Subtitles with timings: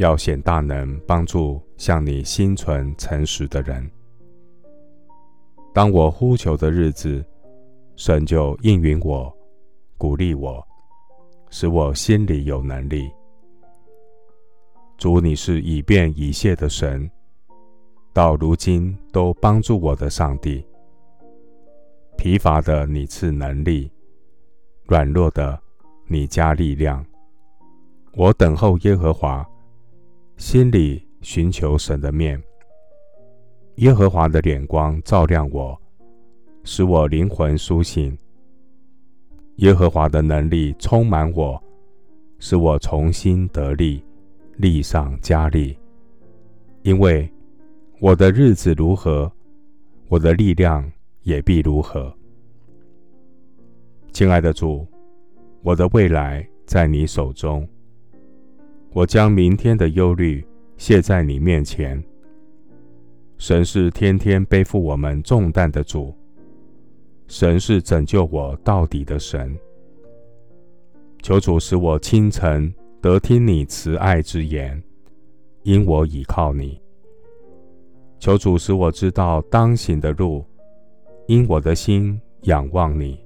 [0.00, 3.86] 要显大能，帮助向你心存诚实的人。
[5.74, 7.22] 当我呼求的日子，
[7.96, 9.30] 神就应允我，
[9.98, 10.66] 鼓励我，
[11.50, 13.10] 使我心里有能力。
[14.96, 17.08] 主，你是以便以谢的神，
[18.14, 20.64] 到如今都帮助我的上帝。
[22.16, 23.92] 疲乏的你赐能力，
[24.86, 25.60] 软弱的
[26.06, 27.04] 你加力量。
[28.14, 29.46] 我等候耶和华，
[30.40, 32.42] 心里寻求神的面。
[33.74, 35.78] 耶和华的脸光照亮我，
[36.64, 38.16] 使我灵魂苏醒。
[39.56, 41.62] 耶和华的能力充满我，
[42.38, 44.02] 使我重新得力，
[44.56, 45.76] 力上加力。
[46.84, 47.30] 因为
[48.00, 49.30] 我的日子如何，
[50.08, 50.90] 我的力量
[51.22, 52.10] 也必如何。
[54.10, 54.86] 亲爱的主，
[55.60, 57.68] 我的未来在你手中，
[58.92, 60.44] 我将明天的忧虑
[60.76, 62.02] 卸在你面前。
[63.38, 66.14] 神是天天背负我们重担的主，
[67.28, 69.56] 神是拯救我到底的神。
[71.22, 74.82] 求主使我清晨得听你慈爱之言，
[75.62, 76.80] 因我倚靠你。
[78.18, 80.44] 求主使我知道当行的路，
[81.26, 83.18] 因我的心仰望你。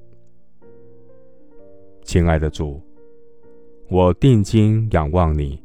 [2.02, 2.80] 亲爱的主，
[3.88, 5.62] 我定睛仰望你，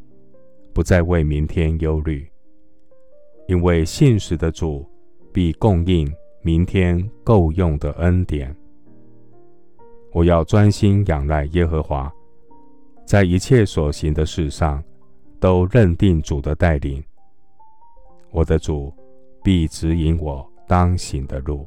[0.74, 2.30] 不再为明天忧虑。
[3.48, 4.86] 因为信实的主
[5.34, 6.08] 必供应
[6.44, 8.56] 明天够用的恩典。
[10.12, 12.12] 我要专心仰赖耶和华，
[13.06, 14.84] 在一切所行的事上
[15.40, 17.04] 都认定主的带领。
[18.32, 18.94] 我的主
[19.44, 21.66] 必指引我当行的路。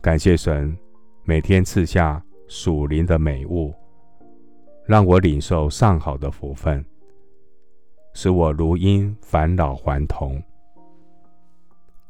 [0.00, 0.76] 感谢神
[1.22, 3.72] 每天赐下属灵的美物，
[4.86, 6.84] 让我领受上好的福分。
[8.14, 10.42] 使我如鹰返老还童。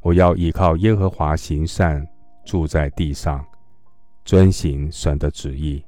[0.01, 2.07] 我要依靠耶和华行善，
[2.45, 3.45] 住在地上，
[4.23, 5.83] 遵行神的旨意。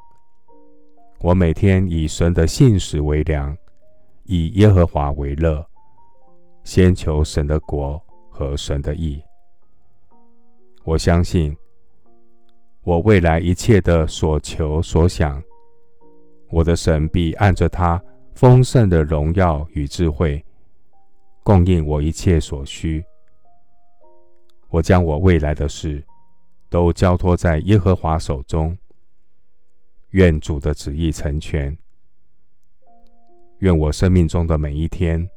[1.22, 3.56] 我每天以神的信实为粮，
[4.26, 5.66] 以耶和华为乐，
[6.66, 9.22] 先求神的国和神的义。
[10.84, 11.56] 我相信，
[12.84, 15.42] 我未来一切的所求所想，
[16.50, 18.02] 我的神必按着他。
[18.36, 20.42] 丰盛的荣耀与智慧，
[21.44, 23.04] 供应我一切所需。
[24.70, 26.02] 我将我未来的事
[26.70, 28.78] 都交托在耶和华手中。
[30.12, 31.78] 愿主的旨意成全。
[33.58, 35.30] 愿我生命中的每一天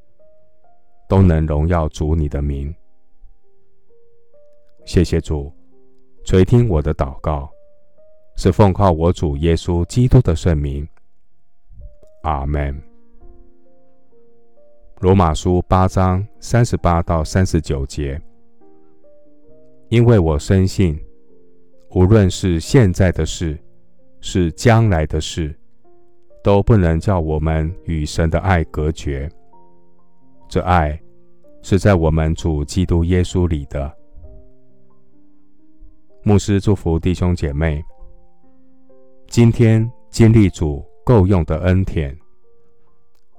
[1.08, 2.72] 都能荣耀主你的名。
[4.84, 5.52] 谢谢主
[6.24, 7.50] 垂听我的祷告，
[8.36, 10.86] 是奉靠我主耶稣基督的圣名。
[12.22, 12.80] 阿门。
[15.00, 18.20] 罗马书八章三十八到三十九节，
[19.88, 20.98] 因为我深信，
[21.90, 23.58] 无论是现在的事，
[24.20, 25.52] 是将来的事，
[26.44, 29.28] 都不能叫我们与神的爱隔绝。
[30.48, 31.00] 这爱
[31.62, 33.92] 是在我们主基督耶稣里的。
[36.22, 37.82] 牧师祝福弟兄姐妹，
[39.26, 42.16] 今天经历主够用的恩典，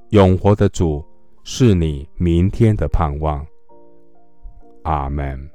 [0.09, 1.03] 永活的主。
[1.45, 3.45] 是你明天的盼望。
[4.83, 5.52] 阿门。